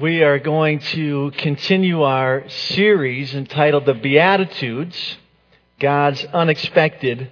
[0.00, 5.18] We are going to continue our series entitled The Beatitudes,
[5.78, 7.30] God's Unexpected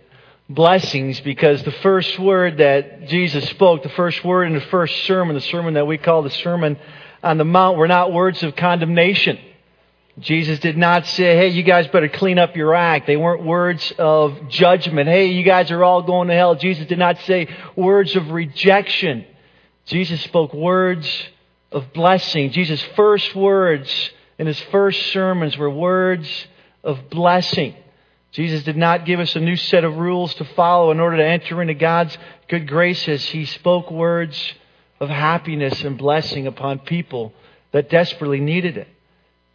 [0.49, 5.35] Blessings, because the first word that Jesus spoke, the first word in the first sermon,
[5.35, 6.79] the sermon that we call the Sermon
[7.21, 9.41] on the Mount, were not words of condemnation.
[10.21, 13.09] Jesus did not say, hey, you guys better clean up your act.
[13.09, 15.09] They weren't words of judgment.
[15.09, 16.55] Hey, you guys are all going to hell.
[16.55, 19.27] Jesus did not say words of rejection.
[19.85, 21.09] Jesus spoke words
[21.73, 22.51] of blessing.
[22.51, 26.29] Jesus' first words in his first sermons were words
[26.83, 27.75] of blessing.
[28.33, 31.25] Jesus did not give us a new set of rules to follow in order to
[31.25, 32.17] enter into God's
[32.49, 33.25] good graces.
[33.27, 34.55] He spoke words
[35.01, 37.35] of happiness and blessing upon people
[37.73, 38.89] that desperately needed it.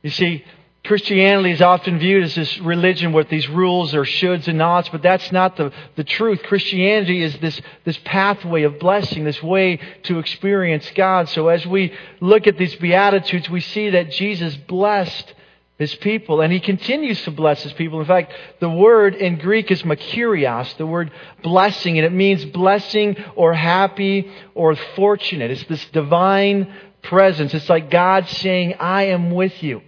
[0.04, 0.46] You see,
[0.88, 5.02] Christianity is often viewed as this religion with these rules or shoulds and oughts, but
[5.02, 6.42] that's not the, the truth.
[6.44, 11.28] Christianity is this, this pathway of blessing, this way to experience God.
[11.28, 15.34] So as we look at these Beatitudes, we see that Jesus blessed
[15.78, 18.00] his people, and he continues to bless his people.
[18.00, 21.12] In fact, the word in Greek is makarios, the word
[21.44, 25.52] blessing, and it means blessing or happy or fortunate.
[25.52, 26.74] It's this divine
[27.04, 27.54] presence.
[27.54, 29.82] It's like God saying, I am with you.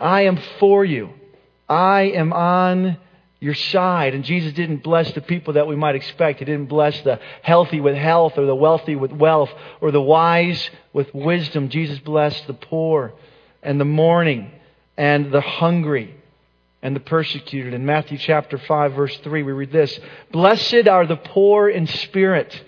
[0.00, 1.10] I am for you.
[1.68, 2.96] I am on
[3.38, 4.14] your side.
[4.14, 6.40] And Jesus didn't bless the people that we might expect.
[6.40, 10.70] He didn't bless the healthy with health or the wealthy with wealth or the wise
[10.92, 11.68] with wisdom.
[11.68, 13.12] Jesus blessed the poor
[13.62, 14.50] and the mourning
[14.96, 16.14] and the hungry
[16.82, 17.72] and the persecuted.
[17.72, 19.98] In Matthew chapter 5 verse 3 we read this,
[20.32, 22.62] Blessed are the poor in spirit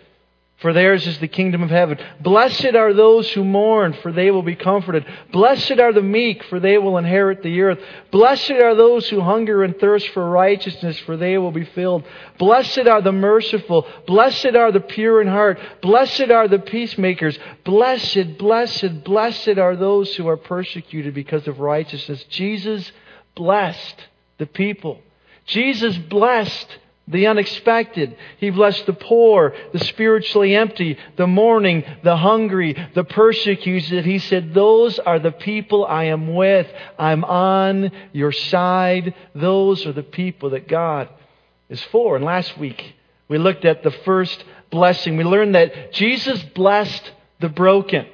[0.62, 1.98] for theirs is the kingdom of heaven.
[2.20, 5.04] Blessed are those who mourn, for they will be comforted.
[5.32, 7.80] Blessed are the meek, for they will inherit the earth.
[8.12, 12.04] Blessed are those who hunger and thirst for righteousness, for they will be filled.
[12.38, 13.86] Blessed are the merciful.
[14.06, 15.58] Blessed are the pure in heart.
[15.82, 17.36] Blessed are the peacemakers.
[17.64, 22.24] Blessed, blessed, blessed are those who are persecuted because of righteousness.
[22.30, 22.92] Jesus
[23.34, 24.06] blessed
[24.38, 25.00] the people.
[25.44, 26.78] Jesus blessed
[27.12, 28.16] the unexpected.
[28.38, 34.04] He blessed the poor, the spiritually empty, the mourning, the hungry, the persecuted.
[34.04, 36.66] He said, Those are the people I am with.
[36.98, 39.14] I'm on your side.
[39.34, 41.08] Those are the people that God
[41.68, 42.16] is for.
[42.16, 42.94] And last week,
[43.28, 45.16] we looked at the first blessing.
[45.16, 48.06] We learned that Jesus blessed the broken.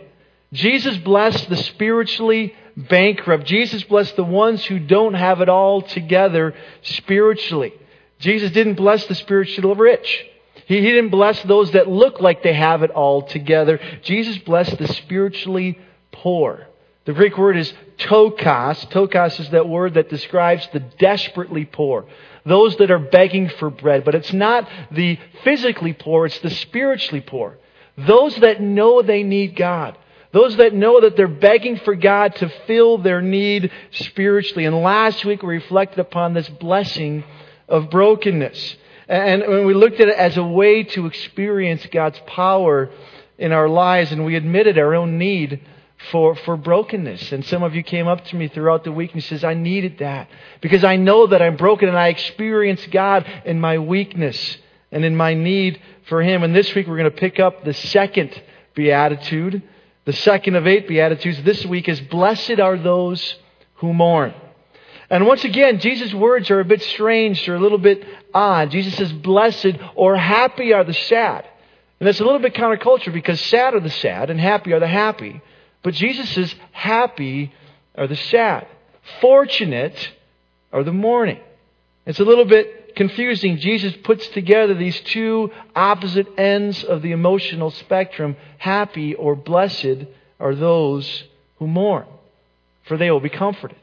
[0.53, 3.45] Jesus blessed the spiritually bankrupt.
[3.45, 7.73] Jesus blessed the ones who don't have it all together spiritually.
[8.19, 10.27] Jesus didn't bless the spiritually rich.
[10.67, 13.81] He, he didn't bless those that look like they have it all together.
[14.03, 15.79] Jesus blessed the spiritually
[16.13, 16.67] poor.
[17.07, 18.87] The Greek word is ptochos.
[18.91, 22.07] Ptochos is that word that describes the desperately poor.
[22.45, 24.05] Those that are begging for bread.
[24.05, 27.57] But it's not the physically poor, it's the spiritually poor.
[27.97, 29.97] Those that know they need God.
[30.33, 34.67] Those that know that they're begging for God to fill their need spiritually.
[34.67, 37.25] And last week we reflected upon this blessing
[37.69, 38.77] of brokenness.
[39.09, 42.91] And when we looked at it as a way to experience God's power
[43.39, 45.61] in our lives, and we admitted our own need
[46.11, 47.33] for, for brokenness.
[47.33, 49.99] And some of you came up to me throughout the week and says, I needed
[49.99, 50.29] that.
[50.61, 54.59] Because I know that I'm broken and I experience God in my weakness
[54.93, 56.43] and in my need for Him.
[56.43, 58.41] And this week we're going to pick up the second
[58.75, 59.63] beatitude.
[60.05, 63.37] The second of eight beatitudes this week is, Blessed are those
[63.77, 64.35] who mourn.
[65.11, 68.05] And once again, Jesus' words are a bit strange, they're a little bit
[68.35, 68.71] odd.
[68.71, 71.47] Jesus says, Blessed or happy are the sad.
[71.99, 74.87] And that's a little bit counterculture because sad are the sad and happy are the
[74.87, 75.41] happy.
[75.83, 77.53] But Jesus says, Happy
[77.97, 78.67] are the sad.
[79.21, 80.11] Fortunate
[80.73, 81.41] are the mourning.
[82.05, 83.59] It's a little bit confusing.
[83.59, 88.37] Jesus puts together these two opposite ends of the emotional spectrum.
[88.59, 90.05] Happy or blessed
[90.39, 91.25] are those
[91.59, 92.07] who mourn,
[92.85, 93.79] for they will be comforted.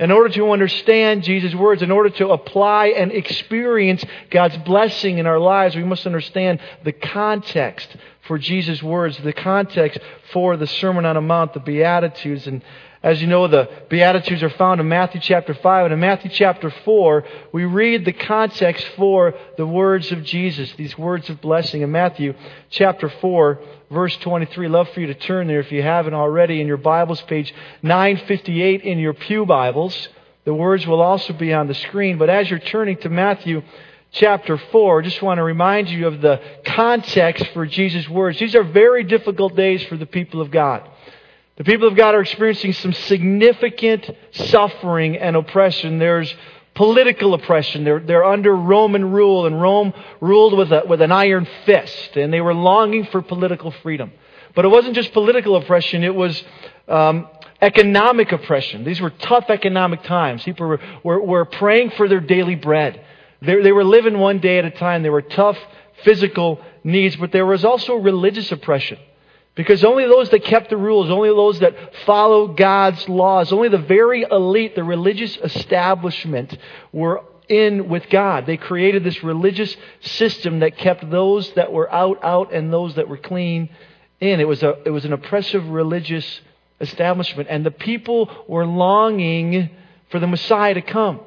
[0.00, 5.26] In order to understand Jesus' words, in order to apply and experience God's blessing in
[5.26, 9.98] our lives, we must understand the context for Jesus' words, the context
[10.32, 12.46] for the Sermon on the Mount, the Beatitudes.
[12.46, 12.62] And
[13.02, 15.86] as you know, the Beatitudes are found in Matthew chapter 5.
[15.86, 20.98] And in Matthew chapter 4, we read the context for the words of Jesus, these
[20.98, 21.80] words of blessing.
[21.80, 22.34] In Matthew
[22.68, 23.58] chapter 4,
[23.90, 24.68] verse 23.
[24.68, 28.82] Love for you to turn there if you haven't already in your Bibles, page 958
[28.82, 30.08] in your Pew Bibles.
[30.44, 32.18] The words will also be on the screen.
[32.18, 33.62] But as you're turning to Matthew
[34.12, 38.38] chapter 4, I just want to remind you of the context for Jesus' words.
[38.38, 40.86] These are very difficult days for the people of God.
[41.56, 45.98] The people of God are experiencing some significant suffering and oppression.
[45.98, 46.34] There's
[46.74, 47.84] political oppression.
[47.84, 52.32] They're, they're under Roman rule, and Rome ruled with, a, with an iron fist, and
[52.32, 54.12] they were longing for political freedom.
[54.54, 56.42] But it wasn't just political oppression, it was
[56.88, 57.28] um,
[57.60, 58.84] economic oppression.
[58.84, 60.42] These were tough economic times.
[60.42, 63.04] People were, were, were praying for their daily bread.
[63.42, 65.02] They, they were living one day at a time.
[65.02, 65.58] There were tough
[66.04, 68.98] physical needs, but there was also religious oppression.
[69.54, 71.74] Because only those that kept the rules, only those that
[72.06, 76.56] follow God's laws, only the very elite, the religious establishment,
[76.92, 78.46] were in with God.
[78.46, 83.08] They created this religious system that kept those that were out out and those that
[83.08, 83.68] were clean
[84.20, 84.40] in.
[84.40, 86.40] It was a it was an oppressive religious
[86.80, 89.68] establishment and the people were longing
[90.10, 91.20] for the Messiah to come.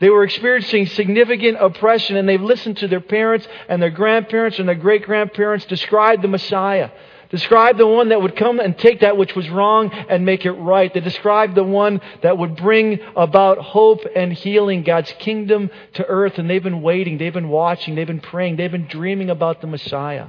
[0.00, 4.68] They were experiencing significant oppression and they've listened to their parents and their grandparents and
[4.68, 6.90] their great grandparents describe the Messiah.
[7.30, 10.50] Describe the one that would come and take that which was wrong and make it
[10.52, 10.92] right.
[10.92, 16.38] They described the one that would bring about hope and healing, God's kingdom to earth.
[16.38, 19.68] And they've been waiting, they've been watching, they've been praying, they've been dreaming about the
[19.68, 20.26] Messiah.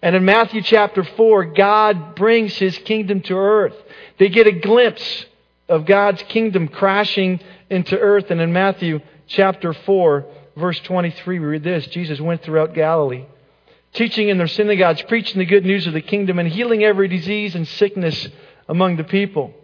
[0.00, 3.74] And in Matthew chapter 4, God brings his kingdom to earth.
[4.18, 5.26] They get a glimpse
[5.68, 8.30] of God's kingdom crashing into earth.
[8.30, 10.24] And in Matthew chapter 4,
[10.56, 13.24] verse 23, we read this Jesus went throughout Galilee
[13.94, 17.54] teaching in their synagogues, preaching the good news of the kingdom, and healing every disease
[17.54, 18.28] and sickness
[18.68, 19.54] among the people.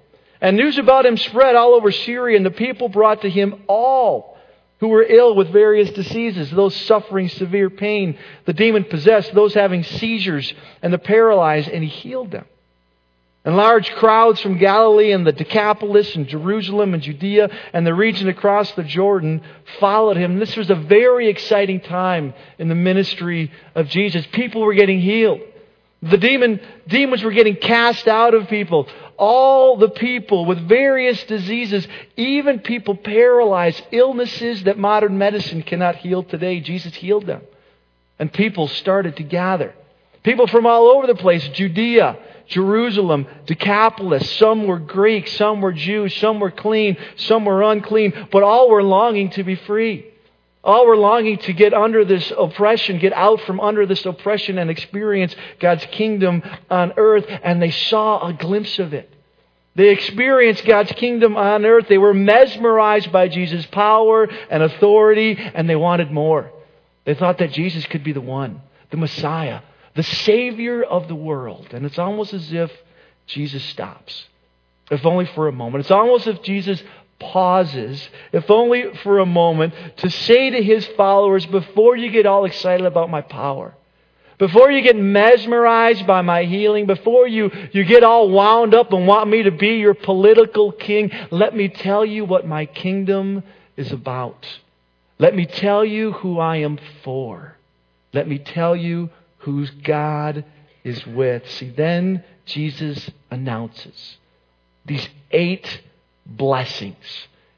[0.41, 4.39] And news about him spread all over Syria, and the people brought to him all
[4.79, 9.85] who were ill with various diseases, those suffering severe pain, the demon possessed, those having
[9.85, 12.47] seizures, and the paralyzed, and he healed them.
[13.43, 18.29] And large crowds from Galilee and the Decapolis and Jerusalem and Judea and the region
[18.29, 19.41] across the Jordan
[19.79, 20.39] followed him.
[20.39, 24.27] This was a very exciting time in the ministry of Jesus.
[24.27, 25.41] People were getting healed.
[26.03, 28.87] The demon, demons were getting cast out of people.
[29.17, 36.23] All the people with various diseases, even people paralyzed, illnesses that modern medicine cannot heal
[36.23, 37.43] today, Jesus healed them.
[38.19, 39.75] And people started to gather.
[40.23, 44.31] People from all over the place, Judea, Jerusalem, Decapolis.
[44.33, 48.83] Some were Greek, some were Jews, some were clean, some were unclean, but all were
[48.83, 50.07] longing to be free.
[50.63, 54.69] All were longing to get under this oppression, get out from under this oppression and
[54.69, 59.11] experience God's kingdom on earth, and they saw a glimpse of it.
[59.75, 61.89] They experienced God's kingdom on earth.
[61.89, 66.51] They were mesmerized by Jesus' power and authority, and they wanted more.
[67.07, 69.61] They thought that Jesus could be the one, the Messiah,
[70.01, 71.67] the Savior of the world.
[71.73, 72.73] And it's almost as if
[73.27, 74.29] Jesus stops,
[74.91, 75.83] if only for a moment.
[75.83, 76.83] It's almost as if Jesus
[77.19, 82.47] pauses, if only for a moment, to say to his followers, before you get all
[82.47, 83.75] excited about my power,
[84.39, 89.07] before you get mesmerized by my healing, before you, you get all wound up and
[89.07, 93.43] want me to be your political king, let me tell you what my kingdom
[93.77, 94.47] is about.
[95.19, 97.59] Let me tell you who I am for.
[98.15, 99.11] Let me tell you
[99.41, 100.45] whose God
[100.85, 101.49] is with.
[101.51, 104.17] See, then Jesus announces
[104.87, 105.83] these eight
[106.27, 106.97] blessings,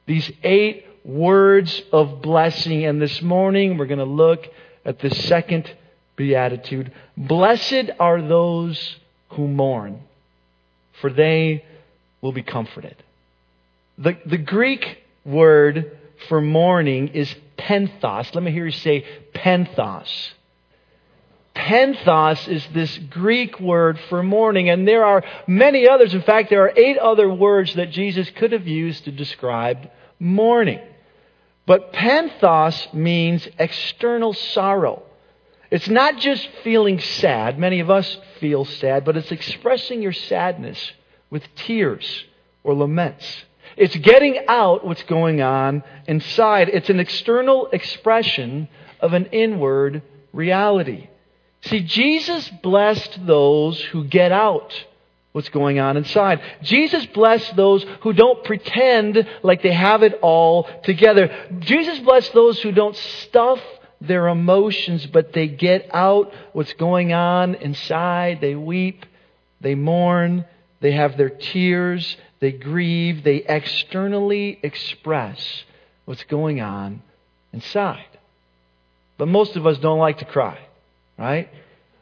[0.06, 2.84] these eight words of blessing.
[2.84, 4.46] And this morning we're going to look
[4.84, 5.72] at the second
[6.16, 6.92] beatitude.
[7.16, 8.96] Blessed are those
[9.30, 10.00] who mourn,
[11.00, 11.64] for they
[12.20, 12.96] will be comforted.
[13.98, 15.98] The, the Greek word
[16.28, 18.34] for mourning is penthos.
[18.34, 20.32] Let me hear you say penthos.
[21.54, 26.14] Penthos is this Greek word for mourning, and there are many others.
[26.14, 30.80] In fact, there are eight other words that Jesus could have used to describe mourning.
[31.66, 35.02] But penthos means external sorrow.
[35.70, 37.58] It's not just feeling sad.
[37.58, 40.92] Many of us feel sad, but it's expressing your sadness
[41.30, 42.24] with tears
[42.64, 43.44] or laments.
[43.76, 46.68] It's getting out what's going on inside.
[46.68, 48.68] It's an external expression
[49.00, 51.08] of an inward reality.
[51.62, 54.72] See, Jesus blessed those who get out
[55.30, 56.40] what's going on inside.
[56.62, 61.48] Jesus blessed those who don't pretend like they have it all together.
[61.60, 63.60] Jesus blessed those who don't stuff
[64.00, 68.40] their emotions, but they get out what's going on inside.
[68.40, 69.06] They weep,
[69.60, 70.44] they mourn,
[70.80, 75.64] they have their tears, they grieve, they externally express
[76.04, 77.02] what's going on
[77.52, 78.04] inside.
[79.16, 80.58] But most of us don't like to cry
[81.18, 81.48] right?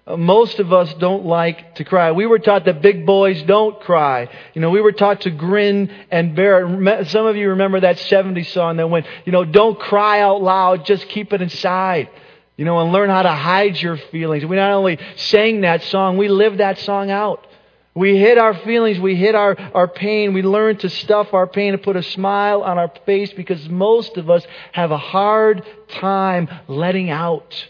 [0.06, 2.12] Uh, most of us don't like to cry.
[2.12, 4.28] We were taught that big boys don't cry.
[4.54, 7.08] You know, we were taught to grin and bear it.
[7.08, 10.84] Some of you remember that 70s song that went, you know, don't cry out loud,
[10.84, 12.08] just keep it inside.
[12.56, 14.44] You know, and learn how to hide your feelings.
[14.44, 17.46] We not only sang that song, we lived that song out.
[17.94, 21.74] We hid our feelings, we hid our, our pain, we learned to stuff our pain
[21.74, 26.48] and put a smile on our face because most of us have a hard time
[26.68, 27.68] letting out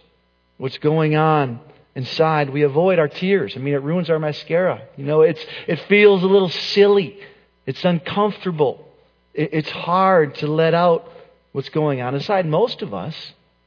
[0.60, 1.58] what's going on
[1.94, 3.54] inside, we avoid our tears.
[3.56, 4.82] I mean, it ruins our mascara.
[4.94, 7.18] You know, it's, it feels a little silly.
[7.64, 8.86] It's uncomfortable.
[9.32, 11.08] It, it's hard to let out
[11.52, 12.44] what's going on inside.
[12.44, 13.16] Most of us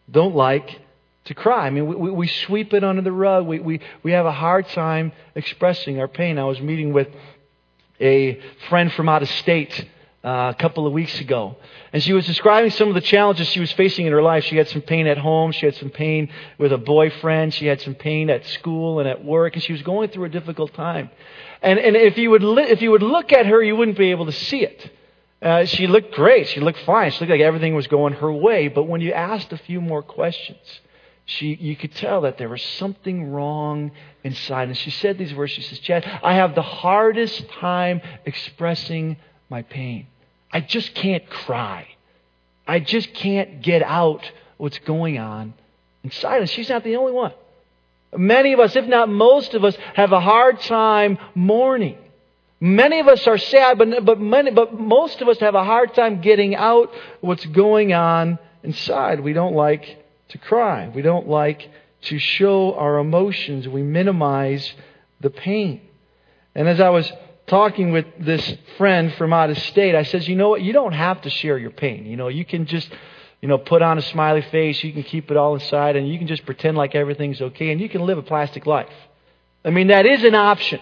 [0.09, 0.81] don't like
[1.25, 1.65] to cry.
[1.65, 3.47] I mean, we, we sweep it under the rug.
[3.47, 6.37] We, we, we have a hard time expressing our pain.
[6.37, 7.07] I was meeting with
[7.99, 9.89] a friend from out of state
[10.23, 11.57] uh, a couple of weeks ago.
[11.91, 14.45] And she was describing some of the challenges she was facing in her life.
[14.45, 15.51] She had some pain at home.
[15.51, 17.53] She had some pain with a boyfriend.
[17.53, 19.55] She had some pain at school and at work.
[19.55, 21.09] And she was going through a difficult time.
[21.61, 24.11] And, and if, you would li- if you would look at her, you wouldn't be
[24.11, 24.91] able to see it.
[25.41, 26.47] Uh, she looked great.
[26.47, 27.11] She looked fine.
[27.11, 28.69] She looked like everything was going her way.
[28.69, 30.79] But when you asked a few more questions,
[31.25, 33.91] she, you could tell that there was something wrong
[34.23, 34.69] inside.
[34.69, 35.51] And she said these words.
[35.51, 39.17] She says, Chad, I have the hardest time expressing
[39.49, 40.07] my pain.
[40.53, 41.87] I just can't cry.
[42.67, 45.55] I just can't get out what's going on
[46.03, 46.41] inside.
[46.41, 47.33] And she's not the only one.
[48.15, 51.97] Many of us, if not most of us, have a hard time mourning.
[52.61, 55.93] Many of us are sad, but, but, many, but most of us have a hard
[55.95, 59.19] time getting out what's going on inside.
[59.19, 60.87] We don't like to cry.
[60.87, 61.69] We don't like
[62.03, 63.67] to show our emotions.
[63.67, 64.73] We minimize
[65.19, 65.81] the pain.
[66.55, 67.11] And as I was
[67.47, 70.61] talking with this friend from out of state, I says, you know what?
[70.61, 72.05] You don't have to share your pain.
[72.05, 72.89] You know, you can just,
[73.41, 74.83] you know, put on a smiley face.
[74.83, 77.81] You can keep it all inside and you can just pretend like everything's okay and
[77.81, 78.93] you can live a plastic life.
[79.65, 80.79] I mean, that is an option.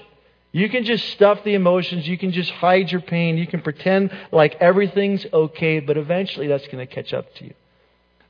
[0.52, 2.08] You can just stuff the emotions.
[2.08, 3.38] You can just hide your pain.
[3.38, 7.54] You can pretend like everything's okay, but eventually that's going to catch up to you.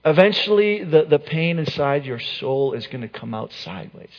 [0.03, 4.09] Eventually, the, the pain inside your soul is going to come out sideways.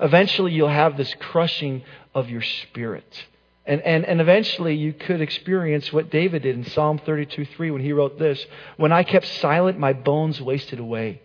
[0.00, 1.82] Eventually, you'll have this crushing
[2.14, 3.26] of your spirit.
[3.68, 7.82] And, and, and eventually you could experience what David did in Psalm 32 3 when
[7.82, 8.44] he wrote this
[8.78, 11.20] When I kept silent, my bones wasted away.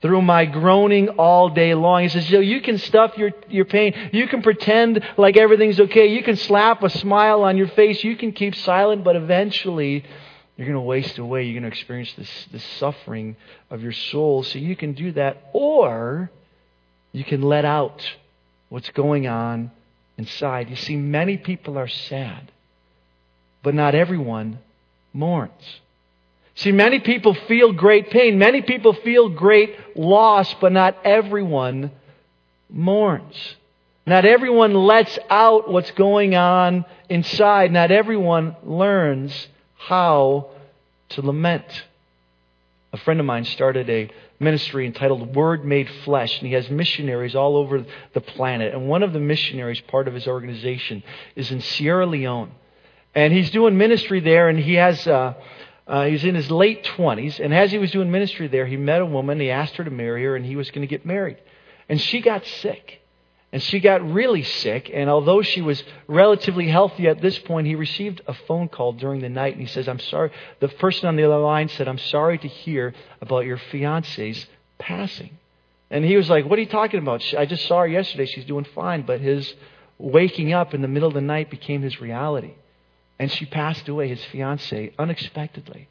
[0.00, 2.02] Through my groaning all day long.
[2.02, 3.94] He says, Yo, you can stuff your, your pain.
[4.14, 6.06] You can pretend like everything's okay.
[6.06, 8.02] You can slap a smile on your face.
[8.02, 10.02] You can keep silent, but eventually
[10.56, 11.44] you're going to waste away.
[11.44, 13.36] You're going to experience this, this suffering
[13.68, 14.44] of your soul.
[14.44, 16.30] So you can do that, or
[17.12, 18.02] you can let out
[18.70, 19.70] what's going on
[20.20, 20.68] inside.
[20.68, 22.52] You see, many people are sad,
[23.62, 24.58] but not everyone
[25.14, 25.80] mourns.
[26.54, 28.38] See, many people feel great pain.
[28.38, 31.90] Many people feel great loss, but not everyone
[32.68, 33.56] mourns.
[34.06, 37.72] Not everyone lets out what's going on inside.
[37.72, 39.48] Not everyone learns
[39.78, 40.50] how
[41.10, 41.64] to lament.
[42.92, 47.36] A friend of mine started a ministry entitled Word Made Flesh, and he has missionaries
[47.36, 48.74] all over the planet.
[48.74, 51.04] And one of the missionaries, part of his organization,
[51.36, 52.50] is in Sierra Leone.
[53.14, 55.06] And he's doing ministry there, and he has.
[55.06, 55.34] Uh,
[55.86, 59.00] uh, he's in his late 20s, and as he was doing ministry there, he met
[59.00, 59.40] a woman.
[59.40, 61.38] He asked her to marry her, and he was going to get married.
[61.88, 62.99] And she got sick.
[63.52, 67.74] And she got really sick, and although she was relatively healthy at this point, he
[67.74, 70.30] received a phone call during the night, and he says, I'm sorry.
[70.60, 74.46] The person on the other line said, I'm sorry to hear about your fiance's
[74.78, 75.36] passing.
[75.90, 77.22] And he was like, What are you talking about?
[77.36, 78.26] I just saw her yesterday.
[78.26, 79.02] She's doing fine.
[79.02, 79.52] But his
[79.98, 82.52] waking up in the middle of the night became his reality.
[83.18, 85.88] And she passed away, his fiance, unexpectedly.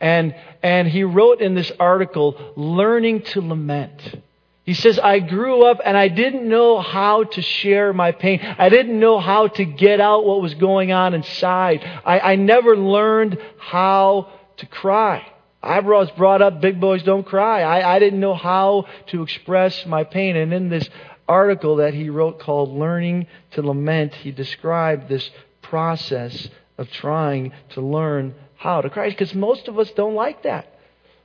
[0.00, 4.22] And, and he wrote in this article, Learning to Lament.
[4.64, 8.40] He says, I grew up and I didn't know how to share my pain.
[8.40, 11.82] I didn't know how to get out what was going on inside.
[12.04, 15.26] I, I never learned how to cry.
[15.62, 17.62] I was brought up, big boys don't cry.
[17.62, 20.36] I, I didn't know how to express my pain.
[20.36, 20.88] And in this
[21.28, 25.30] article that he wrote called Learning to Lament, he described this
[25.62, 26.48] process
[26.78, 29.10] of trying to learn how to cry.
[29.10, 30.69] Because most of us don't like that.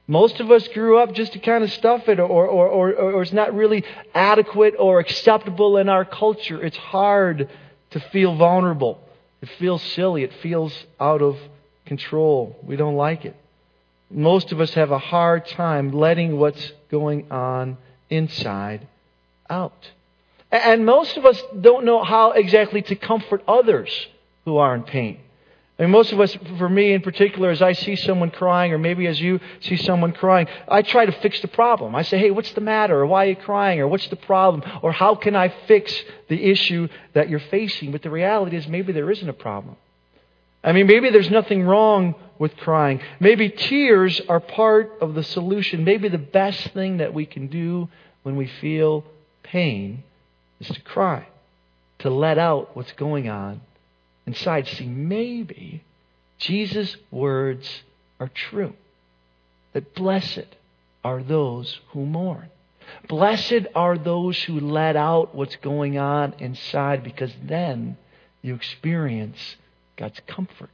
[0.08, 3.22] Most of us grew up just to kind of stuff it, or, or, or, or
[3.24, 3.84] it's not really
[4.14, 6.64] adequate or acceptable in our culture.
[6.64, 7.50] It's hard
[7.92, 9.00] to feel vulnerable.
[9.42, 10.24] It feels silly.
[10.24, 11.38] It feels out of
[11.86, 12.56] control.
[12.64, 13.36] We don't like it.
[14.12, 17.78] Most of us have a hard time letting what's going on
[18.10, 18.88] inside
[19.50, 19.90] out.
[20.52, 24.08] And most of us don't know how exactly to comfort others
[24.46, 25.20] who are in pain.
[25.78, 28.78] I mean, most of us, for me in particular, as I see someone crying, or
[28.78, 31.96] maybe as you see someone crying, I try to fix the problem.
[31.96, 33.02] I say, hey, what's the matter?
[33.02, 33.82] Or why are you crying?
[33.82, 34.64] Or what's the problem?
[34.82, 35.94] Or how can I fix
[36.30, 37.92] the issue that you're facing?
[37.92, 39.76] But the reality is maybe there isn't a problem.
[40.64, 43.02] I mean, maybe there's nothing wrong with crying.
[43.20, 45.84] Maybe tears are part of the solution.
[45.84, 47.90] Maybe the best thing that we can do
[48.24, 49.04] when we feel
[49.44, 50.04] pain
[50.62, 51.28] is to cry,
[52.00, 53.60] to let out what's going on
[54.26, 54.68] inside.
[54.68, 55.84] See, maybe
[56.38, 57.84] Jesus' words
[58.20, 58.74] are true.
[59.74, 60.48] That blessed
[61.04, 62.50] are those who mourn.
[63.08, 67.98] Blessed are those who let out what's going on inside because then
[68.42, 69.56] you experience
[69.98, 70.70] God's comfort,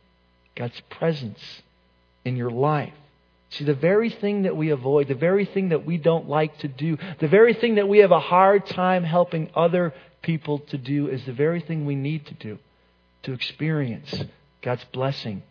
[0.55, 1.61] God's presence
[2.25, 2.93] in your life.
[3.49, 6.67] See, the very thing that we avoid, the very thing that we don't like to
[6.67, 11.07] do, the very thing that we have a hard time helping other people to do
[11.07, 12.57] is the very thing we need to do
[13.23, 14.23] to experience
[14.61, 15.43] God's blessing,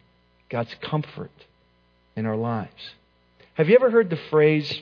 [0.48, 1.30] God's comfort
[2.16, 2.90] in our lives.
[3.54, 4.80] Have you ever heard the phrase,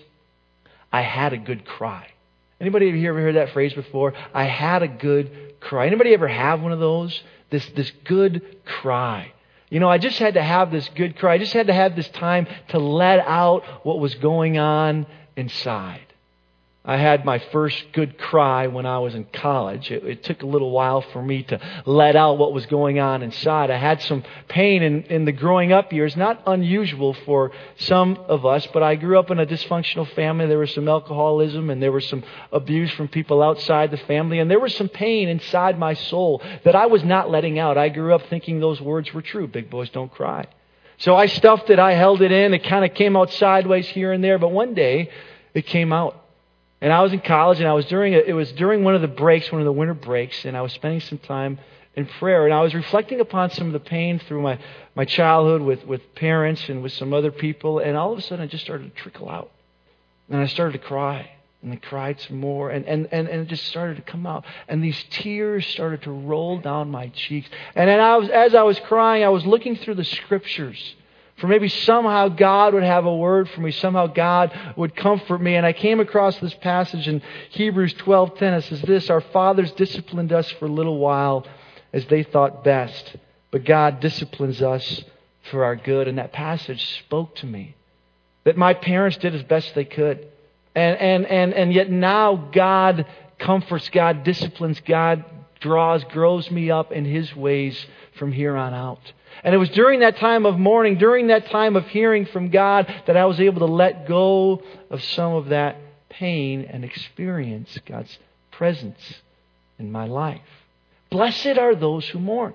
[0.92, 2.08] I had a good cry?
[2.60, 4.14] Anybody here ever heard that phrase before?
[4.34, 5.86] I had a good cry.
[5.86, 7.20] Anybody ever have one of those?
[7.50, 9.32] This, this good cry.
[9.70, 11.34] You know, I just had to have this good cry.
[11.34, 16.07] I just had to have this time to let out what was going on inside.
[16.88, 19.90] I had my first good cry when I was in college.
[19.90, 23.22] It, it, took a little while for me to let out what was going on
[23.22, 23.70] inside.
[23.70, 28.46] I had some pain in, in the growing up years, not unusual for some of
[28.46, 30.46] us, but I grew up in a dysfunctional family.
[30.46, 34.50] There was some alcoholism and there was some abuse from people outside the family, and
[34.50, 37.76] there was some pain inside my soul that I was not letting out.
[37.76, 40.46] I grew up thinking those words were true big boys don't cry.
[40.96, 44.10] So I stuffed it, I held it in, it kind of came out sideways here
[44.10, 45.10] and there, but one day
[45.52, 46.24] it came out.
[46.80, 49.00] And I was in college, and I was during a, it was during one of
[49.00, 51.58] the breaks, one of the winter breaks, and I was spending some time
[51.96, 54.58] in prayer, and I was reflecting upon some of the pain through my
[54.94, 58.44] my childhood with with parents and with some other people, and all of a sudden
[58.44, 59.50] it just started to trickle out,
[60.30, 61.28] and I started to cry,
[61.62, 64.44] and I cried some more, and and and, and it just started to come out,
[64.68, 68.62] and these tears started to roll down my cheeks, and then I was as I
[68.62, 70.94] was crying, I was looking through the scriptures
[71.38, 75.54] for maybe somehow God would have a word for me, somehow God would comfort me.
[75.54, 78.54] And I came across this passage in Hebrews 12:10.
[78.54, 81.46] It says this, "Our fathers disciplined us for a little while
[81.92, 83.16] as they thought best,
[83.50, 85.04] but God disciplines us
[85.42, 87.74] for our good." And that passage spoke to me
[88.44, 90.26] that my parents did as best they could.
[90.74, 93.06] And and and and yet now God
[93.38, 95.24] comforts, God disciplines, God
[95.60, 99.12] draws, grows me up in his ways from here on out.
[99.44, 102.92] And it was during that time of mourning, during that time of hearing from God,
[103.06, 105.76] that I was able to let go of some of that
[106.08, 108.18] pain and experience God's
[108.50, 109.14] presence
[109.78, 110.40] in my life.
[111.10, 112.54] Blessed are those who mourn.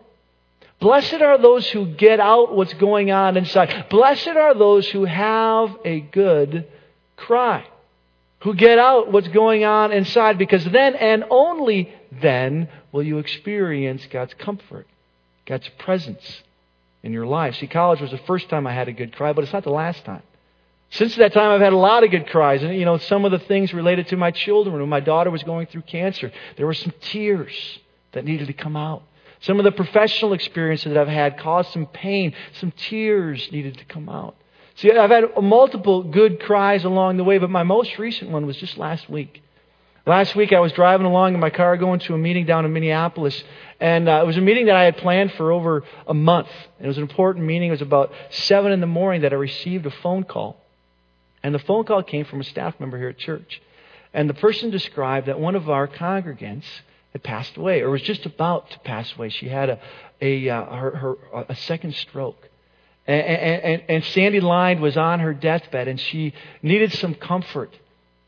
[0.79, 3.85] Blessed are those who get out what's going on inside.
[3.89, 6.67] Blessed are those who have a good
[7.15, 7.65] cry.
[8.41, 14.05] Who get out what's going on inside because then and only then will you experience
[14.11, 14.85] God's comfort,
[15.45, 16.43] God's presence
[17.03, 17.55] in your life.
[17.55, 19.69] See, college was the first time I had a good cry, but it's not the
[19.69, 20.23] last time.
[20.89, 22.63] Since that time, I've had a lot of good cries.
[22.63, 24.79] And, you know, some of the things related to my children.
[24.79, 27.79] When my daughter was going through cancer, there were some tears
[28.13, 29.03] that needed to come out.
[29.41, 32.33] Some of the professional experiences that I've had caused some pain.
[32.59, 34.35] Some tears needed to come out.
[34.75, 38.57] See, I've had multiple good cries along the way, but my most recent one was
[38.57, 39.42] just last week.
[40.05, 42.73] Last week I was driving along in my car going to a meeting down in
[42.73, 43.41] Minneapolis,
[43.79, 46.49] and uh, it was a meeting that I had planned for over a month.
[46.81, 47.69] It was an important meeting.
[47.69, 50.61] It was about 7 in the morning that I received a phone call.
[51.41, 53.61] And the phone call came from a staff member here at church.
[54.13, 56.65] And the person described that one of our congregants
[57.13, 59.29] had passed away, or was just about to pass away.
[59.29, 59.79] She had a,
[60.19, 62.49] a, uh, her, her, a second stroke.
[63.07, 67.73] And, and, and Sandy Line was on her deathbed, and she needed some comfort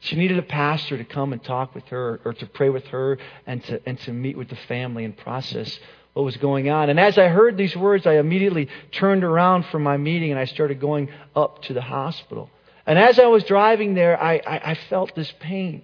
[0.05, 3.17] she needed a pastor to come and talk with her or to pray with her
[3.47, 5.79] and to, and to meet with the family and process
[6.13, 6.91] what was going on.
[6.91, 10.45] And as I heard these words, I immediately turned around from my meeting and I
[10.45, 12.51] started going up to the hospital.
[12.85, 15.81] And as I was driving there, I, I, I felt this pain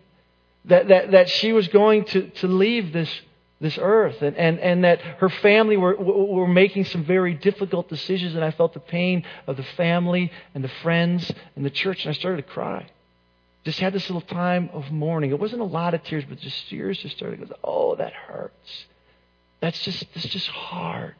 [0.65, 3.09] that, that, that she was going to, to leave this,
[3.59, 8.35] this earth and, and, and that her family were, were making some very difficult decisions.
[8.35, 12.05] And I felt the pain of the family and the friends and the church.
[12.05, 12.87] And I started to cry
[13.63, 15.31] just had this little time of mourning.
[15.31, 17.39] It wasn't a lot of tears, but just tears just started.
[17.39, 18.85] Goes, oh, that hurts.
[19.59, 21.15] That's just that's just hard.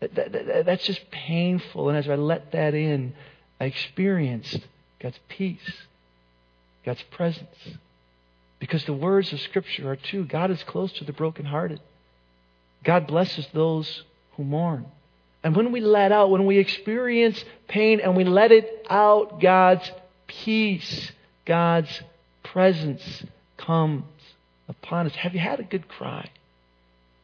[0.00, 1.88] That, that, that, that's just painful.
[1.88, 3.14] And as I let that in,
[3.60, 4.60] I experienced
[5.00, 5.72] God's peace,
[6.84, 7.56] God's presence.
[8.60, 10.24] Because the words of Scripture are true.
[10.24, 11.80] God is close to the brokenhearted.
[12.84, 14.04] God blesses those
[14.36, 14.86] who mourn.
[15.42, 19.90] And when we let out, when we experience pain and we let it out, God's
[20.26, 21.12] peace
[21.44, 22.02] God's
[22.42, 23.24] presence
[23.56, 24.04] comes
[24.68, 25.14] upon us.
[25.16, 26.30] Have you had a good cry?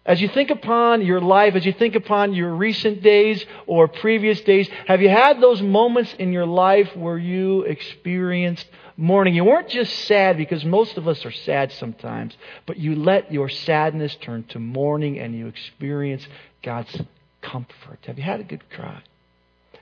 [0.04, 4.40] As you think upon your life, as you think upon your recent days or previous
[4.40, 9.35] days, have you had those moments in your life where you experienced mourning?
[9.35, 13.50] You weren't just sad because most of us are sad sometimes, but you let your
[13.50, 16.26] sadness turn to mourning and you experience
[16.62, 17.02] God's
[17.42, 17.98] comfort.
[18.06, 19.02] Have you had a good cry?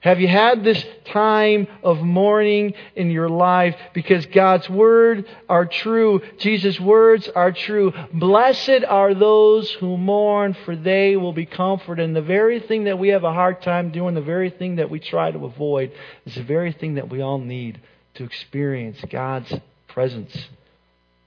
[0.00, 6.22] Have you had this time of mourning in your life because God's word are true?
[6.38, 7.92] Jesus' words are true.
[8.12, 12.04] Blessed are those who mourn, for they will be comforted.
[12.04, 14.88] And the very thing that we have a hard time doing, the very thing that
[14.88, 15.92] we try to avoid,
[16.26, 17.80] is the very thing that we all need
[18.14, 19.52] to experience God's
[19.88, 20.48] presence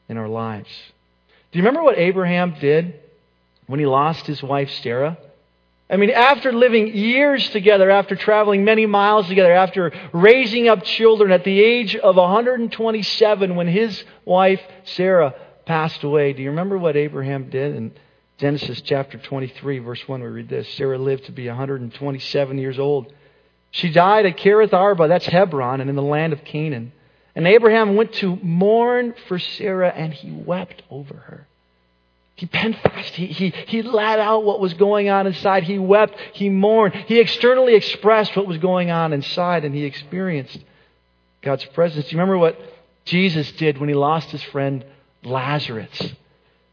[0.07, 0.69] in our lives.
[1.51, 2.93] Do you remember what Abraham did
[3.67, 5.17] when he lost his wife Sarah?
[5.91, 11.33] I mean, after living years together, after traveling many miles together, after raising up children
[11.33, 16.95] at the age of 127 when his wife Sarah passed away, do you remember what
[16.95, 17.75] Abraham did?
[17.75, 17.91] In
[18.37, 23.13] Genesis chapter 23, verse 1, we read this Sarah lived to be 127 years old.
[23.71, 26.93] She died at Kiriath Arba, that's Hebron, and in the land of Canaan.
[27.35, 31.47] And Abraham went to mourn for Sarah, and he wept over her.
[32.41, 33.05] He penthos.
[33.13, 35.63] He, he, he let out what was going on inside.
[35.63, 36.15] He wept.
[36.33, 36.95] He mourned.
[37.05, 40.57] He externally expressed what was going on inside, and he experienced
[41.43, 42.05] God's presence.
[42.05, 42.59] Do you remember what
[43.05, 44.83] Jesus did when he lost his friend
[45.23, 46.13] Lazarus?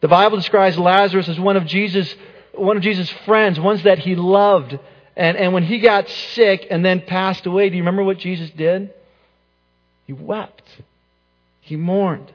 [0.01, 2.15] The Bible describes Lazarus as one of Jesus'
[2.55, 4.79] one of Jesus' friends, ones that he loved.
[5.17, 8.49] And, and when he got sick and then passed away, do you remember what Jesus
[8.53, 8.95] did?
[10.07, 10.65] He wept.
[11.61, 12.33] He mourned.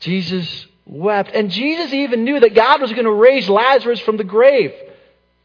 [0.00, 1.32] Jesus wept.
[1.34, 4.72] And Jesus even knew that God was going to raise Lazarus from the grave.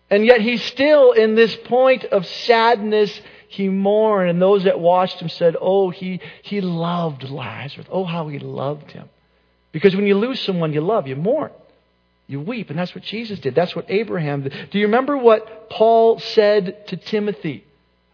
[0.10, 3.19] And yet he's still in this point of sadness.
[3.47, 7.88] He mourned, and those that watched him said, Oh, he, he loved Lazarus.
[7.91, 9.10] Oh, how he loved him.
[9.71, 11.51] Because when you lose someone you love, you mourn.
[12.27, 13.56] You weep, and that's what Jesus did.
[13.56, 14.69] That's what Abraham did.
[14.71, 17.65] Do you remember what Paul said to Timothy?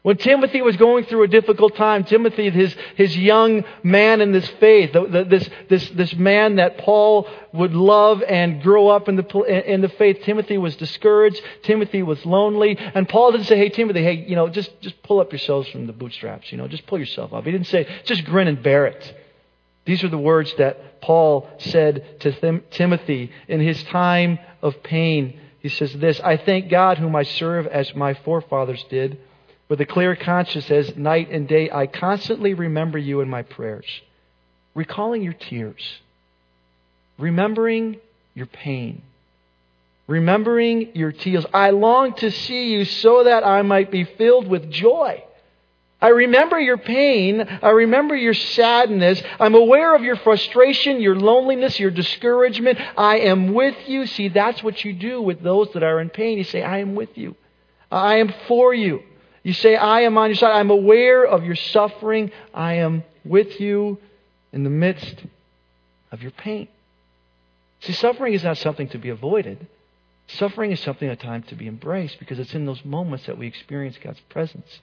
[0.07, 4.47] When Timothy was going through a difficult time, Timothy, his, his young man in this
[4.51, 9.81] faith, this, this, this man that Paul would love and grow up in the, in
[9.81, 11.41] the faith, Timothy was discouraged.
[11.63, 12.77] Timothy was lonely.
[12.77, 15.87] And Paul didn't say, hey, Timothy, hey, you know, just, just pull up yourselves from
[15.87, 17.43] the bootstraps, you know, just pull yourself up.
[17.43, 19.13] He didn't say, just grin and bear it.
[19.83, 25.37] These are the words that Paul said to Tim- Timothy in his time of pain.
[25.59, 29.19] He says this, I thank God whom I serve as my forefathers did
[29.69, 33.85] with a clear conscience as night and day, I constantly remember you in my prayers,
[34.73, 35.83] recalling your tears,
[37.17, 37.97] remembering
[38.33, 39.01] your pain,
[40.07, 41.45] remembering your tears.
[41.53, 45.23] I long to see you so that I might be filled with joy.
[45.99, 47.41] I remember your pain.
[47.41, 49.21] I remember your sadness.
[49.39, 52.77] I'm aware of your frustration, your loneliness, your discouragement.
[52.95, 54.05] I am with you.
[54.05, 56.37] See, that's what you do with those that are in pain.
[56.37, 57.35] You say, I am with you.
[57.91, 59.01] I am for you.
[59.47, 60.59] You say, I am on your side.
[60.59, 62.31] I'm aware of your suffering.
[62.53, 63.97] I am with you
[64.51, 65.23] in the midst
[66.11, 66.67] of your pain.
[67.79, 69.65] See, suffering is not something to be avoided.
[70.27, 73.47] Suffering is something at times to be embraced because it's in those moments that we
[73.47, 74.81] experience God's presence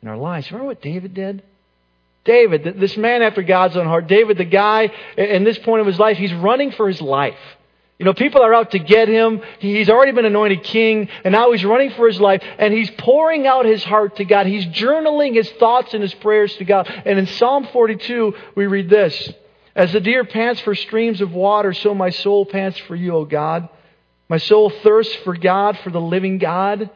[0.00, 0.48] in our lives.
[0.52, 1.42] Remember what David did?
[2.24, 5.98] David, this man after God's own heart, David, the guy in this point of his
[5.98, 7.34] life, he's running for his life.
[7.98, 9.42] You know, people are out to get him.
[9.58, 13.46] He's already been anointed king, and now he's running for his life, and he's pouring
[13.46, 14.46] out his heart to God.
[14.46, 16.86] He's journaling his thoughts and his prayers to God.
[17.04, 19.32] And in Psalm 42, we read this
[19.74, 23.24] As the deer pants for streams of water, so my soul pants for you, O
[23.24, 23.68] God.
[24.28, 26.90] My soul thirsts for God, for the living God.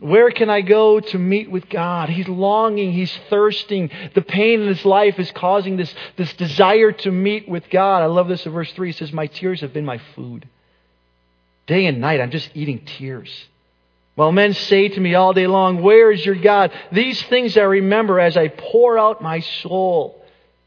[0.00, 2.08] Where can I go to meet with God?
[2.08, 3.90] He's longing, he's thirsting.
[4.14, 8.02] The pain in his life is causing this, this desire to meet with God.
[8.02, 8.88] I love this in verse 3.
[8.88, 10.48] He says, My tears have been my food.
[11.66, 13.46] Day and night, I'm just eating tears.
[14.14, 16.72] While men say to me all day long, Where is your God?
[16.92, 20.17] These things I remember as I pour out my soul.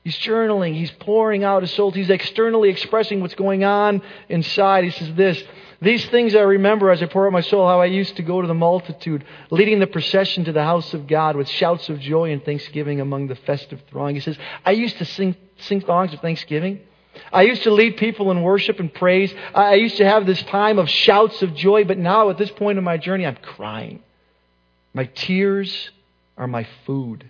[0.04, 4.84] He's journaling, he's pouring out his soul, he's externally expressing what's going on inside.
[4.84, 5.44] He says this
[5.82, 8.40] these things I remember as I pour out my soul, how I used to go
[8.40, 12.32] to the multitude, leading the procession to the house of God with shouts of joy
[12.32, 14.14] and thanksgiving among the festive throng.
[14.14, 16.82] He says, I used to sing, sing songs of thanksgiving.
[17.34, 19.34] I used to lead people in worship and praise.
[19.56, 22.78] I used to have this time of shouts of joy, but now at this point
[22.78, 24.04] in my journey, I'm crying.
[24.94, 25.90] My tears
[26.38, 27.26] are my food.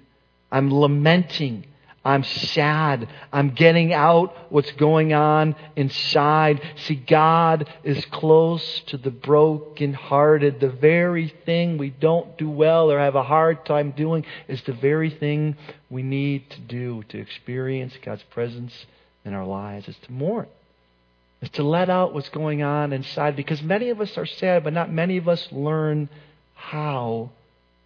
[0.52, 1.66] I'm lamenting
[2.04, 3.08] I'm sad.
[3.32, 6.60] I'm getting out what's going on inside.
[6.76, 10.60] See, God is close to the brokenhearted.
[10.60, 14.74] The very thing we don't do well or have a hard time doing is the
[14.74, 15.56] very thing
[15.92, 18.74] we need to do to experience God's presence
[19.24, 19.88] in our lives.
[19.88, 20.48] Is to mourn.
[21.42, 24.74] Is to let out what's going on inside because many of us are sad, but
[24.74, 26.10] not many of us learn
[26.56, 27.30] how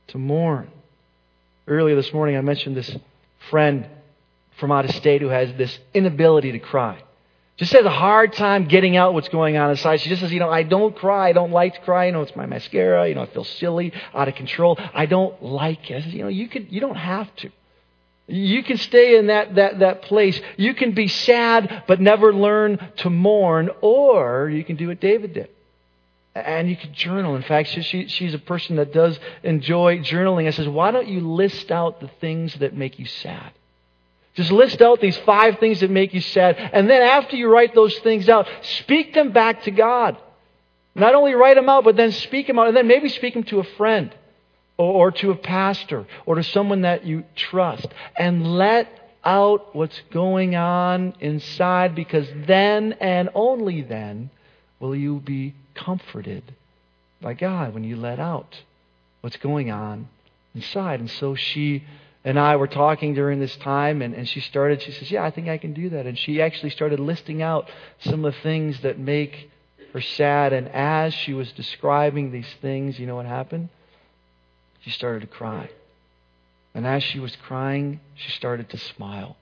[0.07, 0.69] to mourn.
[1.67, 2.95] Earlier this morning, I mentioned this
[3.49, 3.87] friend
[4.57, 7.01] from out of state who has this inability to cry.
[7.57, 10.01] Just has a hard time getting out what's going on inside.
[10.01, 11.29] She just says, you know, I don't cry.
[11.29, 12.07] I don't like to cry.
[12.07, 13.07] You know, it's my mascara.
[13.07, 14.77] You know, I feel silly, out of control.
[14.93, 15.95] I don't like it.
[15.95, 17.51] I says, you know, you could, you don't have to.
[18.27, 20.39] You can stay in that, that, that place.
[20.57, 25.33] You can be sad, but never learn to mourn, or you can do what David
[25.33, 25.49] did.
[26.33, 27.35] And you can journal.
[27.37, 30.47] In fact, she, she, she's a person that does enjoy journaling.
[30.47, 33.53] I says, why don't you list out the things that make you sad?
[34.35, 36.57] Just list out these five things that make you sad.
[36.57, 40.17] And then after you write those things out, speak them back to God.
[40.93, 42.67] Not only write them out, but then speak them out.
[42.67, 44.13] And then maybe speak them to a friend
[44.77, 47.87] or, or to a pastor or to someone that you trust.
[48.17, 48.89] And let
[49.23, 54.29] out what's going on inside because then and only then
[54.79, 56.43] will you be comforted
[57.21, 58.61] by God when you let out
[59.21, 60.09] what's going on
[60.53, 60.99] inside.
[60.99, 61.83] And so she
[62.25, 65.29] and I were talking during this time, and, and she started, she says, Yeah, I
[65.29, 66.07] think I can do that.
[66.07, 69.51] And she actually started listing out some of the things that make
[69.93, 70.51] her sad.
[70.51, 73.69] And as she was describing these things, you know what happened?
[74.81, 75.69] She started to cry.
[76.73, 79.37] And as she was crying, she started to smile.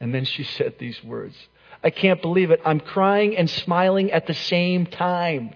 [0.00, 1.36] And then she said these words
[1.84, 2.60] I can't believe it.
[2.64, 5.54] I'm crying and smiling at the same time.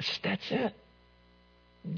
[0.00, 0.74] Said, that's it.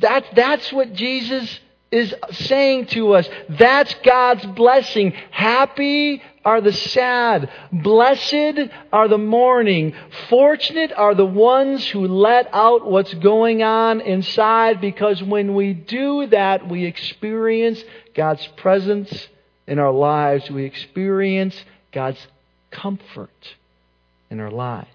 [0.00, 3.28] That, that's what Jesus is saying to us.
[3.48, 5.12] That's God's blessing.
[5.30, 7.50] Happy are the sad.
[7.72, 9.94] Blessed are the mourning.
[10.28, 16.26] Fortunate are the ones who let out what's going on inside because when we do
[16.26, 17.82] that, we experience
[18.14, 19.28] God's presence
[19.66, 20.50] in our lives.
[20.50, 22.26] We experience God's
[22.70, 23.56] comfort
[24.30, 24.88] in our lives.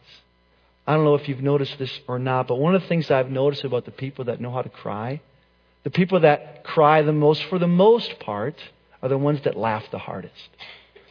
[0.85, 3.31] I don't know if you've noticed this or not, but one of the things I've
[3.31, 5.21] noticed about the people that know how to cry
[5.83, 8.55] the people that cry the most, for the most part,
[9.01, 10.49] are the ones that laugh the hardest.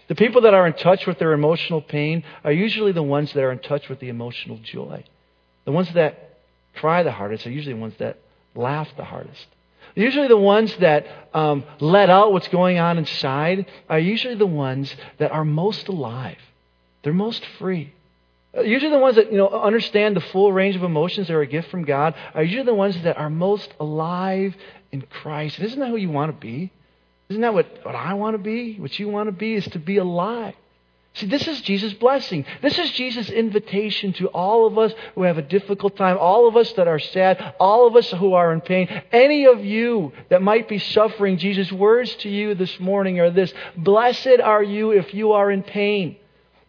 [0.08, 3.42] The people that are in touch with their emotional pain are usually the ones that
[3.42, 5.04] are in touch with the emotional joy.
[5.64, 6.38] The ones that
[6.74, 8.18] cry the hardest are usually the ones that
[8.54, 9.46] laugh the hardest.
[9.94, 14.94] Usually, the ones that um, let out what's going on inside are usually the ones
[15.18, 16.38] that are most alive.
[17.02, 17.92] They're most free.
[18.56, 21.40] Uh, usually the ones that you know understand the full range of emotions that are
[21.40, 24.54] a gift from God are usually the ones that are most alive
[24.90, 25.58] in Christ.
[25.58, 26.70] And isn't that who you want to be?
[27.30, 28.78] Isn't that what, what I want to be?
[28.78, 30.54] What you want to be is to be alive.
[31.14, 32.46] See, this is Jesus' blessing.
[32.62, 36.56] This is Jesus' invitation to all of us who have a difficult time, all of
[36.56, 38.88] us that are sad, all of us who are in pain.
[39.12, 43.52] Any of you that might be suffering, Jesus' words to you this morning are this
[43.76, 46.16] Blessed are you if you are in pain.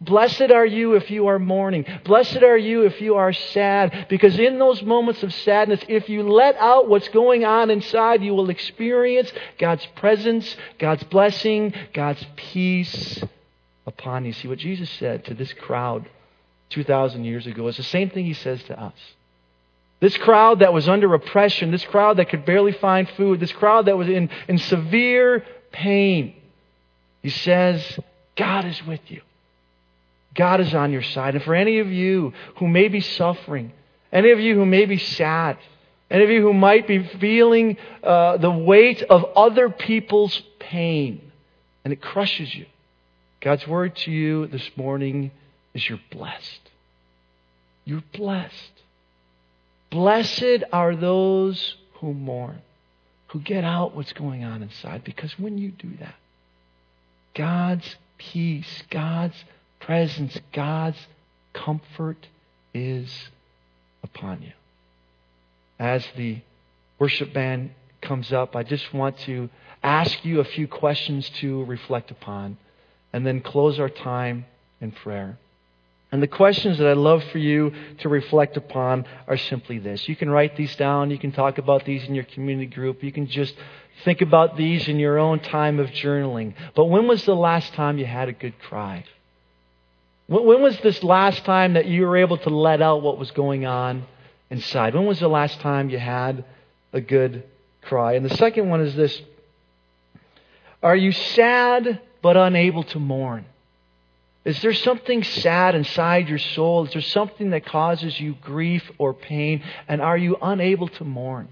[0.04, 1.84] Blessed are you if you are mourning.
[2.04, 4.06] Blessed are you if you are sad.
[4.08, 8.34] Because in those moments of sadness, if you let out what's going on inside, you
[8.34, 13.22] will experience God's presence, God's blessing, God's peace
[13.86, 14.32] upon you.
[14.32, 16.08] See, what Jesus said to this crowd
[16.70, 18.94] 2,000 years ago is the same thing he says to us.
[20.00, 23.86] This crowd that was under oppression, this crowd that could barely find food, this crowd
[23.86, 26.34] that was in, in severe pain,
[27.22, 27.98] he says,
[28.36, 29.22] God is with you.
[30.34, 31.34] God is on your side.
[31.34, 33.72] And for any of you who may be suffering,
[34.12, 35.58] any of you who may be sad,
[36.10, 41.32] any of you who might be feeling uh, the weight of other people's pain,
[41.84, 42.66] and it crushes you,
[43.40, 45.30] God's word to you this morning
[45.74, 46.60] is you're blessed.
[47.84, 48.72] You're blessed.
[49.90, 52.62] Blessed are those who mourn,
[53.28, 56.14] who get out what's going on inside, because when you do that,
[57.34, 59.36] God's peace, God's
[59.84, 60.98] presence, God's
[61.52, 62.28] comfort
[62.72, 63.10] is
[64.02, 64.52] upon you.
[65.78, 66.40] As the
[66.98, 67.70] worship band
[68.00, 69.48] comes up, I just want to
[69.82, 72.56] ask you a few questions to reflect upon
[73.12, 74.46] and then close our time
[74.80, 75.38] in prayer.
[76.10, 80.08] And the questions that I'd love for you to reflect upon are simply this.
[80.08, 81.10] You can write these down.
[81.10, 83.02] You can talk about these in your community group.
[83.02, 83.54] You can just
[84.04, 86.54] think about these in your own time of journaling.
[86.76, 89.04] But when was the last time you had a good cry?
[90.26, 93.66] When was this last time that you were able to let out what was going
[93.66, 94.06] on
[94.50, 94.94] inside?
[94.94, 96.44] When was the last time you had
[96.92, 97.44] a good
[97.82, 98.14] cry?
[98.14, 99.20] And the second one is this
[100.82, 103.44] Are you sad but unable to mourn?
[104.46, 106.84] Is there something sad inside your soul?
[106.84, 109.62] Is there something that causes you grief or pain?
[109.88, 111.48] And are you unable to mourn?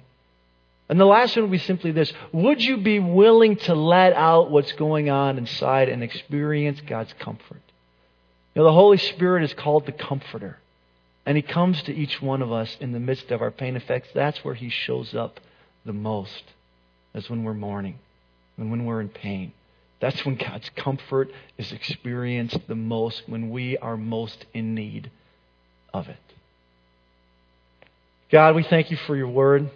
[0.90, 4.50] And the last one would be simply this Would you be willing to let out
[4.50, 7.60] what's going on inside and experience God's comfort?
[8.54, 10.58] You know, the Holy Spirit is called the Comforter.
[11.24, 13.76] And He comes to each one of us in the midst of our pain.
[13.76, 14.08] effects.
[14.14, 15.40] that's where He shows up
[15.84, 16.44] the most,
[17.14, 17.98] is when we're mourning
[18.56, 19.52] and when we're in pain.
[20.00, 25.10] That's when God's comfort is experienced the most, when we are most in need
[25.94, 26.16] of it.
[28.30, 29.70] God, we thank you for your word.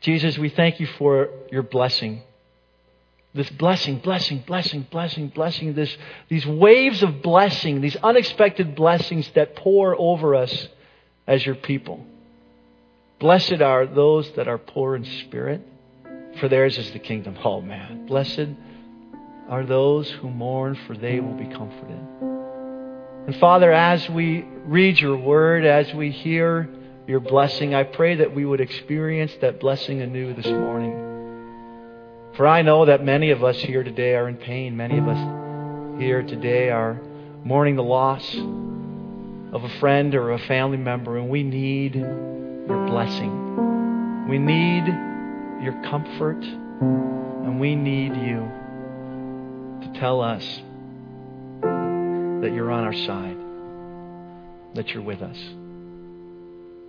[0.00, 2.22] Jesus, we thank you for your blessing.
[3.36, 5.94] This blessing, blessing, blessing, blessing, blessing, this,
[6.28, 10.68] these waves of blessing, these unexpected blessings that pour over us
[11.26, 12.04] as your people.
[13.18, 15.60] Blessed are those that are poor in spirit,
[16.40, 17.36] for theirs is the kingdom.
[17.44, 18.48] Oh man, blessed
[19.48, 22.00] are those who mourn, for they will be comforted.
[23.26, 26.70] And Father, as we read your word, as we hear
[27.06, 31.15] your blessing, I pray that we would experience that blessing anew this morning.
[32.36, 34.76] For I know that many of us here today are in pain.
[34.76, 37.00] Many of us here today are
[37.42, 38.34] mourning the loss
[39.54, 44.28] of a friend or a family member, and we need your blessing.
[44.28, 44.84] We need
[45.64, 48.40] your comfort, and we need you
[49.80, 50.44] to tell us
[51.62, 53.38] that you're on our side,
[54.74, 55.38] that you're with us.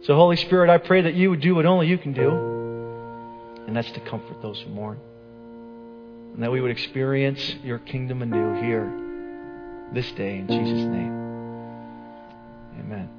[0.06, 2.32] So, Holy Spirit, I pray that you would do what only you can do,
[3.66, 5.00] and that's to comfort those who mourn.
[6.38, 8.94] And that we would experience your kingdom anew here
[9.92, 11.12] this day in Jesus' name.
[12.80, 13.17] Amen.